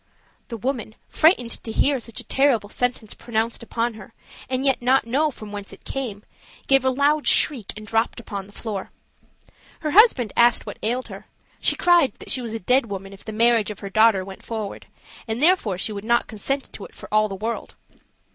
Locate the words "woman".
0.57-0.95, 12.87-13.13